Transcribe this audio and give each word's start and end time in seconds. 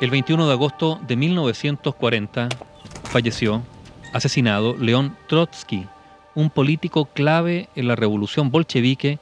El 0.00 0.08
21 0.08 0.46
de 0.46 0.52
agosto 0.54 0.98
de 1.06 1.14
1940 1.14 2.48
falleció, 3.04 3.62
asesinado, 4.14 4.74
León 4.78 5.14
Trotsky, 5.28 5.86
un 6.34 6.48
político 6.48 7.04
clave 7.04 7.68
en 7.76 7.86
la 7.86 7.96
revolución 7.96 8.50
bolchevique 8.50 9.18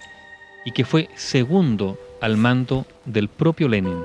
y 0.64 0.70
que 0.70 0.84
fue 0.84 1.08
segundo 1.16 1.98
al 2.20 2.36
mando 2.36 2.86
del 3.06 3.26
propio 3.26 3.66
Lenin. 3.66 3.98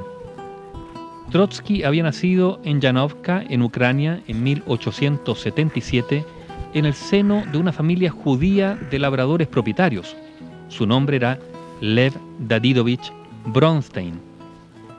Trotsky 1.32 1.84
había 1.84 2.02
nacido 2.02 2.60
en 2.64 2.82
Yanovka, 2.82 3.44
en 3.48 3.62
Ucrania, 3.62 4.24
en 4.28 4.42
1877, 4.42 6.26
en 6.74 6.86
el 6.86 6.96
seno 6.96 7.44
de 7.52 7.60
una 7.60 7.72
familia 7.72 8.10
judía 8.10 8.74
de 8.90 8.98
labradores 8.98 9.48
propietarios. 9.48 10.16
Su 10.70 10.88
nombre 10.88 11.18
era 11.18 11.38
Lev 11.82 12.14
Dadidovich 12.40 13.14
Bronstein. 13.46 14.33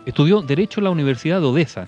Estudió 0.07 0.43
Derecho 0.43 0.81
en 0.81 0.85
la 0.85 0.91
Universidad 0.91 1.41
de 1.41 1.47
Odessa 1.47 1.87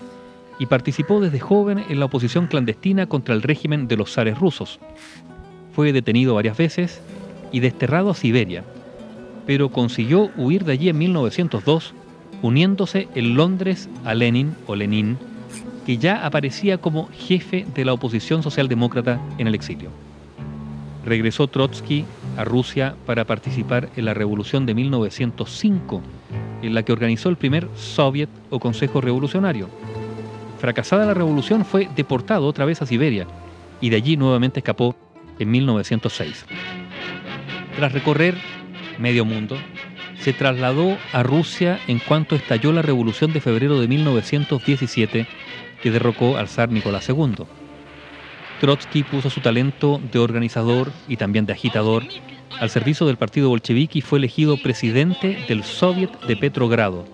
y 0.59 0.65
participó 0.65 1.19
desde 1.19 1.39
joven 1.39 1.83
en 1.87 1.99
la 1.99 2.05
oposición 2.05 2.47
clandestina 2.47 3.07
contra 3.07 3.35
el 3.35 3.43
régimen 3.43 3.87
de 3.87 3.97
los 3.97 4.11
zares 4.13 4.39
rusos. 4.39 4.79
Fue 5.73 5.93
detenido 5.93 6.33
varias 6.33 6.57
veces 6.57 7.01
y 7.51 7.59
desterrado 7.59 8.09
a 8.09 8.15
Siberia, 8.15 8.63
pero 9.45 9.69
consiguió 9.69 10.31
huir 10.35 10.65
de 10.65 10.73
allí 10.73 10.89
en 10.89 10.97
1902, 10.97 11.93
uniéndose 12.41 13.07
en 13.13 13.35
Londres 13.35 13.87
a 14.03 14.15
Lenin 14.15 14.55
o 14.65 14.75
Lenin, 14.75 15.17
que 15.85 15.97
ya 15.97 16.25
aparecía 16.25 16.79
como 16.79 17.09
jefe 17.13 17.65
de 17.73 17.85
la 17.85 17.93
oposición 17.93 18.43
socialdemócrata 18.43 19.21
en 19.37 19.47
el 19.47 19.55
exilio. 19.55 19.89
Regresó 21.05 21.47
Trotsky 21.47 22.03
a 22.35 22.43
Rusia 22.43 22.95
para 23.05 23.25
participar 23.25 23.89
en 23.95 24.05
la 24.05 24.13
revolución 24.13 24.65
de 24.65 24.73
1905, 24.73 26.01
en 26.61 26.73
la 26.73 26.83
que 26.83 26.91
organizó 26.91 27.29
el 27.29 27.37
primer 27.37 27.67
Soviet 27.75 28.29
o 28.49 28.59
Consejo 28.59 29.01
Revolucionario. 29.01 29.69
Fracasada 30.59 31.05
la 31.05 31.13
revolución 31.13 31.65
fue 31.65 31.87
deportado 31.95 32.47
otra 32.47 32.65
vez 32.65 32.81
a 32.81 32.85
Siberia 32.85 33.27
y 33.79 33.89
de 33.89 33.97
allí 33.97 34.17
nuevamente 34.17 34.59
escapó 34.59 34.95
en 35.39 35.51
1906. 35.51 36.45
Tras 37.75 37.91
recorrer 37.91 38.35
medio 38.97 39.23
mundo, 39.23 39.55
se 40.19 40.33
trasladó 40.33 40.97
a 41.13 41.23
Rusia 41.23 41.79
en 41.87 41.99
cuanto 41.99 42.35
estalló 42.35 42.71
la 42.71 42.81
revolución 42.81 43.33
de 43.33 43.41
febrero 43.41 43.79
de 43.79 43.87
1917 43.87 45.27
que 45.81 45.91
derrocó 45.91 46.37
al 46.37 46.47
zar 46.47 46.69
Nicolás 46.69 47.07
II. 47.07 47.45
Trotsky 48.59 49.03
puso 49.03 49.29
su 49.29 49.41
talento 49.41 50.01
de 50.11 50.17
organizador 50.17 50.91
y 51.07 51.17
también 51.17 51.45
de 51.45 51.53
agitador 51.53 52.03
al 52.59 52.69
servicio 52.69 53.05
del 53.05 53.17
partido 53.17 53.49
bolchevique 53.49 53.99
y 53.99 54.01
fue 54.01 54.19
elegido 54.19 54.57
presidente 54.57 55.45
del 55.47 55.63
Soviet 55.63 56.09
de 56.21 56.35
Petrogrado. 56.35 57.05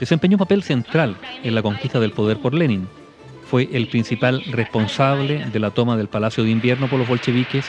Desempeñó 0.00 0.36
un 0.36 0.40
papel 0.40 0.62
central 0.62 1.16
en 1.42 1.54
la 1.54 1.62
conquista 1.62 1.98
del 2.00 2.12
poder 2.12 2.38
por 2.38 2.54
Lenin. 2.54 2.86
Fue 3.50 3.68
el 3.72 3.88
principal 3.88 4.42
responsable 4.44 5.46
de 5.46 5.58
la 5.58 5.70
toma 5.70 5.96
del 5.96 6.08
Palacio 6.08 6.44
de 6.44 6.50
Invierno 6.50 6.88
por 6.88 6.98
los 6.98 7.08
bolcheviques 7.08 7.66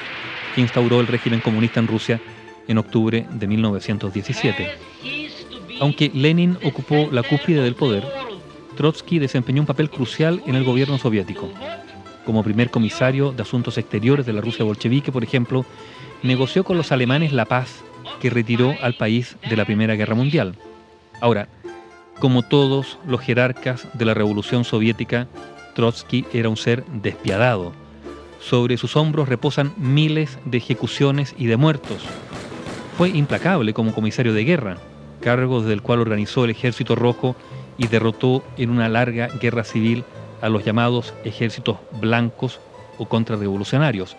que 0.54 0.62
instauró 0.62 1.00
el 1.00 1.08
régimen 1.08 1.40
comunista 1.40 1.80
en 1.80 1.88
Rusia 1.88 2.22
en 2.68 2.78
octubre 2.78 3.26
de 3.30 3.48
1917. 3.48 4.72
Aunque 5.80 6.12
Lenin 6.14 6.58
ocupó 6.64 7.10
la 7.12 7.24
cúspide 7.24 7.64
del 7.64 7.76
poder, 7.76 8.04
Trotsky 8.76 9.20
desempeñó 9.20 9.62
un 9.62 9.68
papel 9.68 9.90
crucial 9.90 10.42
en 10.46 10.56
el 10.56 10.64
gobierno 10.64 10.98
soviético 10.98 11.50
como 12.30 12.44
primer 12.44 12.70
comisario 12.70 13.32
de 13.32 13.42
Asuntos 13.42 13.80
Exteriores 13.80 14.24
de 14.24 14.34
la 14.34 14.42
Rusia 14.42 14.64
bolchevique, 14.64 15.12
por 15.12 15.24
ejemplo, 15.24 15.66
negoció 16.22 16.64
con 16.64 16.78
los 16.78 16.92
alemanes 16.92 17.34
la 17.34 17.46
paz 17.46 17.84
que 18.22 18.30
retiró 18.30 18.76
al 18.84 18.94
país 18.94 19.36
de 19.50 19.58
la 19.58 19.66
Primera 19.66 19.96
Guerra 19.96 20.14
Mundial. 20.14 20.54
Ahora, 21.22 21.50
como 22.20 22.44
todos 22.44 23.00
los 23.08 23.22
jerarcas 23.22 23.88
de 23.96 24.06
la 24.06 24.14
Revolución 24.14 24.64
Soviética, 24.64 25.28
Trotsky 25.74 26.24
era 26.32 26.50
un 26.50 26.58
ser 26.58 26.86
despiadado. 26.86 27.74
Sobre 28.40 28.78
sus 28.78 28.96
hombros 28.96 29.28
reposan 29.28 29.74
miles 29.76 30.38
de 30.46 30.60
ejecuciones 30.60 31.34
y 31.36 31.48
de 31.48 31.58
muertos. 31.58 32.04
Fue 32.96 33.10
implacable 33.10 33.74
como 33.74 33.96
comisario 33.96 34.34
de 34.34 34.46
guerra, 34.46 34.78
cargo 35.20 35.62
desde 35.62 35.74
el 35.74 35.82
cual 35.82 36.00
organizó 36.00 36.46
el 36.46 36.52
Ejército 36.52 36.94
Rojo 36.94 37.36
y 37.80 37.88
derrotó 37.88 38.44
en 38.56 38.70
una 38.70 38.88
larga 38.88 39.30
guerra 39.42 39.64
civil 39.64 40.04
a 40.42 40.50
los 40.50 40.64
llamados 40.64 41.14
ejércitos 41.24 41.78
blancos 42.00 42.60
o 42.98 43.06
contrarrevolucionarios, 43.06 44.16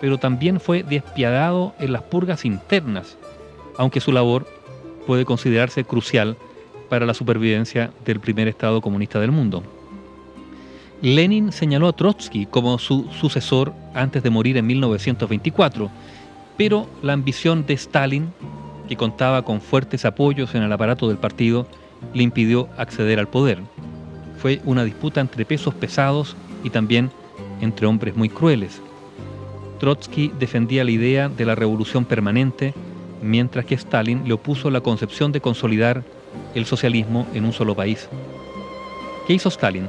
pero 0.00 0.18
también 0.18 0.60
fue 0.60 0.82
despiadado 0.82 1.74
en 1.78 1.92
las 1.92 2.02
purgas 2.02 2.44
internas, 2.44 3.16
aunque 3.76 4.00
su 4.00 4.12
labor 4.12 4.46
puede 5.06 5.24
considerarse 5.24 5.84
crucial 5.84 6.36
para 6.88 7.06
la 7.06 7.14
supervivencia 7.14 7.90
del 8.04 8.20
primer 8.20 8.48
Estado 8.48 8.80
comunista 8.80 9.20
del 9.20 9.32
mundo. 9.32 9.62
Lenin 11.02 11.52
señaló 11.52 11.88
a 11.88 11.92
Trotsky 11.92 12.46
como 12.46 12.78
su 12.78 13.10
sucesor 13.20 13.74
antes 13.94 14.22
de 14.22 14.30
morir 14.30 14.56
en 14.56 14.66
1924, 14.66 15.90
pero 16.56 16.86
la 17.02 17.12
ambición 17.12 17.66
de 17.66 17.74
Stalin, 17.74 18.32
que 18.88 18.96
contaba 18.96 19.42
con 19.42 19.60
fuertes 19.60 20.04
apoyos 20.04 20.54
en 20.54 20.62
el 20.62 20.72
aparato 20.72 21.08
del 21.08 21.18
partido, 21.18 21.66
le 22.14 22.22
impidió 22.22 22.68
acceder 22.76 23.18
al 23.18 23.28
poder 23.28 23.58
fue 24.44 24.60
una 24.66 24.84
disputa 24.84 25.22
entre 25.22 25.46
pesos 25.46 25.72
pesados 25.72 26.36
y 26.62 26.68
también 26.68 27.10
entre 27.62 27.86
hombres 27.86 28.14
muy 28.14 28.28
crueles. 28.28 28.78
Trotsky 29.80 30.32
defendía 30.38 30.84
la 30.84 30.90
idea 30.90 31.30
de 31.30 31.46
la 31.46 31.54
revolución 31.54 32.04
permanente, 32.04 32.74
mientras 33.22 33.64
que 33.64 33.74
Stalin 33.74 34.28
le 34.28 34.34
opuso 34.34 34.68
la 34.68 34.82
concepción 34.82 35.32
de 35.32 35.40
consolidar 35.40 36.04
el 36.54 36.66
socialismo 36.66 37.26
en 37.32 37.46
un 37.46 37.54
solo 37.54 37.74
país. 37.74 38.06
¿Qué 39.26 39.32
hizo 39.32 39.48
Stalin? 39.48 39.88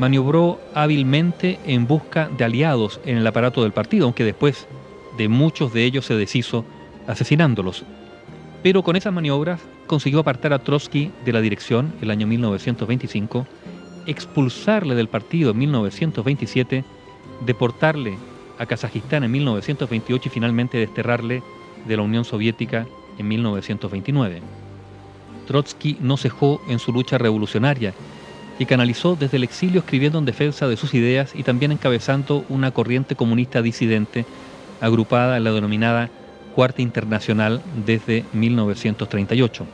Maniobró 0.00 0.58
hábilmente 0.74 1.60
en 1.64 1.86
busca 1.86 2.28
de 2.28 2.42
aliados 2.42 2.98
en 3.04 3.18
el 3.18 3.26
aparato 3.28 3.62
del 3.62 3.70
partido, 3.70 4.06
aunque 4.06 4.24
después 4.24 4.66
de 5.16 5.28
muchos 5.28 5.72
de 5.72 5.84
ellos 5.84 6.06
se 6.06 6.16
deshizo 6.16 6.64
asesinándolos. 7.06 7.84
Pero 8.64 8.82
con 8.82 8.96
esas 8.96 9.12
maniobras 9.12 9.60
consiguió 9.86 10.18
apartar 10.18 10.52
a 10.52 10.58
Trotsky 10.58 11.12
de 11.24 11.32
la 11.32 11.40
dirección 11.40 11.92
el 12.02 12.10
año 12.10 12.26
1925 12.26 13.46
expulsarle 14.06 14.94
del 14.94 15.08
partido 15.08 15.50
en 15.50 15.58
1927, 15.58 16.84
deportarle 17.44 18.18
a 18.58 18.66
Kazajistán 18.66 19.24
en 19.24 19.30
1928 19.30 20.28
y 20.28 20.32
finalmente 20.32 20.78
desterrarle 20.78 21.42
de 21.86 21.96
la 21.96 22.02
Unión 22.02 22.24
Soviética 22.24 22.86
en 23.18 23.28
1929. 23.28 24.42
Trotsky 25.46 25.96
no 26.00 26.16
cejó 26.16 26.60
en 26.68 26.78
su 26.78 26.92
lucha 26.92 27.18
revolucionaria 27.18 27.94
y 28.58 28.66
canalizó 28.66 29.16
desde 29.16 29.36
el 29.36 29.44
exilio 29.44 29.80
escribiendo 29.80 30.18
en 30.18 30.24
defensa 30.24 30.66
de 30.66 30.76
sus 30.76 30.94
ideas 30.94 31.32
y 31.34 31.42
también 31.42 31.72
encabezando 31.72 32.44
una 32.48 32.70
corriente 32.70 33.14
comunista 33.14 33.62
disidente 33.62 34.24
agrupada 34.80 35.36
en 35.36 35.44
la 35.44 35.52
denominada 35.52 36.10
Cuarta 36.54 36.82
Internacional 36.82 37.62
desde 37.84 38.24
1938. 38.32 39.66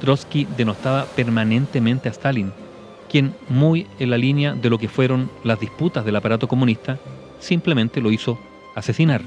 Trotsky 0.00 0.48
denostaba 0.56 1.04
permanentemente 1.04 2.08
a 2.08 2.12
Stalin, 2.12 2.52
quien, 3.12 3.34
muy 3.50 3.86
en 3.98 4.08
la 4.08 4.16
línea 4.16 4.54
de 4.54 4.70
lo 4.70 4.78
que 4.78 4.88
fueron 4.88 5.30
las 5.44 5.60
disputas 5.60 6.02
del 6.06 6.16
aparato 6.16 6.48
comunista, 6.48 6.98
simplemente 7.40 8.00
lo 8.00 8.10
hizo 8.10 8.38
asesinar. 8.74 9.20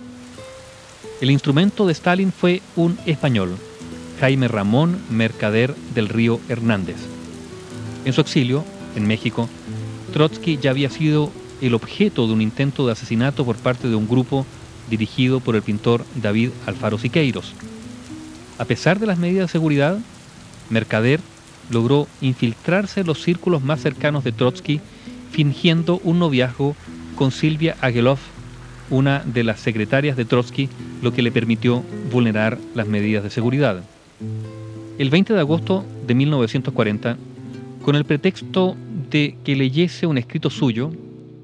El 1.22 1.30
instrumento 1.30 1.86
de 1.86 1.94
Stalin 1.94 2.32
fue 2.32 2.64
un 2.76 2.98
español, 3.06 3.56
Jaime 4.20 4.48
Ramón 4.48 5.00
Mercader 5.12 5.76
del 5.94 6.10
Río 6.10 6.40
Hernández. 6.50 6.98
En 8.06 8.14
su 8.14 8.22
exilio, 8.22 8.66
en 8.96 9.06
México, 9.06 9.48
Trotsky 10.14 10.58
ya 10.58 10.72
había 10.72 10.90
sido 10.90 11.32
el 11.62 11.76
objeto 11.76 12.26
de 12.26 12.34
un 12.34 12.42
intento 12.42 12.88
de 12.88 12.94
asesinato 12.94 13.46
por 13.46 13.56
parte 13.56 13.88
de 13.88 13.96
un 13.96 14.08
grupo 14.08 14.48
dirigido 14.90 15.42
por 15.42 15.56
el 15.56 15.62
pintor 15.62 16.04
David 16.16 16.50
Alfaro 16.66 16.98
Siqueiros. 16.98 17.54
A 18.58 18.66
pesar 18.66 19.00
de 19.00 19.06
las 19.06 19.20
medidas 19.20 19.50
de 19.50 19.52
seguridad, 19.52 20.00
Mercader 20.72 21.20
logró 21.70 22.08
infiltrarse 22.22 23.02
en 23.02 23.08
los 23.08 23.22
círculos 23.22 23.64
más 23.64 23.82
cercanos 23.82 24.24
de 24.24 24.32
Trotsky, 24.32 24.80
fingiendo 25.32 26.00
un 26.04 26.20
noviazgo 26.20 26.76
con 27.16 27.32
Silvia 27.32 27.76
Agelov, 27.82 28.20
una 28.90 29.24
de 29.26 29.44
las 29.44 29.60
secretarias 29.60 30.16
de 30.16 30.26
Trotsky, 30.26 30.70
lo 31.02 31.12
que 31.14 31.22
le 31.22 31.32
permitió 31.32 31.84
vulnerar 32.12 32.58
las 32.76 32.88
medidas 32.88 33.24
de 33.24 33.30
seguridad. 33.30 33.84
El 34.98 35.10
20 35.10 35.34
de 35.34 35.40
agosto 35.40 35.84
de 36.06 36.16
1940, 36.16 37.18
con 37.82 37.96
el 37.96 38.06
pretexto 38.06 38.76
de 39.10 39.38
que 39.44 39.56
leyese 39.56 40.08
un 40.08 40.18
escrito 40.18 40.50
suyo, 40.50 40.92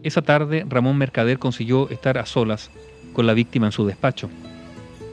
esa 0.03 0.21
tarde 0.21 0.65
Ramón 0.67 0.97
Mercader 0.97 1.37
consiguió 1.37 1.89
estar 1.89 2.17
a 2.17 2.25
solas 2.25 2.71
con 3.13 3.27
la 3.27 3.33
víctima 3.33 3.67
en 3.67 3.71
su 3.71 3.85
despacho. 3.85 4.29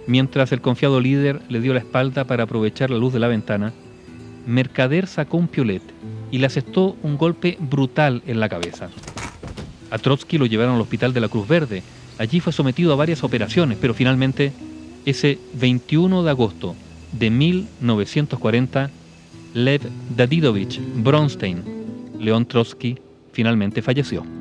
Mientras 0.07 0.53
el 0.53 0.61
confiado 0.61 1.01
líder 1.01 1.43
le 1.49 1.61
dio 1.61 1.75
la 1.75 1.81
espalda 1.81 2.25
para 2.25 2.45
aprovechar 2.45 2.91
la 2.91 2.97
luz 2.97 3.13
de 3.13 3.19
la 3.19 3.29
ventana, 3.29 3.73
Mercader 4.49 5.07
sacó 5.07 5.37
un 5.37 5.47
piolet 5.47 5.83
y 6.31 6.39
le 6.39 6.47
asestó 6.47 6.97
un 7.03 7.19
golpe 7.19 7.59
brutal 7.61 8.23
en 8.27 8.41
la 8.41 8.49
cabeza. 8.49 8.89
A 9.91 9.99
Trotsky 9.99 10.39
lo 10.39 10.47
llevaron 10.47 10.75
al 10.75 10.81
hospital 10.81 11.13
de 11.13 11.21
la 11.21 11.29
Cruz 11.29 11.47
Verde. 11.47 11.83
Allí 12.17 12.41
fue 12.41 12.55
sometido 12.55 12.95
a 12.95 12.97
varias 12.97 13.23
operaciones, 13.23 13.77
pero 13.79 13.93
finalmente, 13.93 14.53
ese 15.05 15.39
21 15.53 16.23
de 16.23 16.31
agosto 16.31 16.75
de 17.13 17.29
1940, 17.29 18.91
Lev 19.53 19.83
Dadidovich 20.17 20.81
Bronstein, 20.97 21.63
León 22.19 22.47
Trotsky 22.47 22.99
finalmente 23.33 23.83
falleció. 23.83 24.38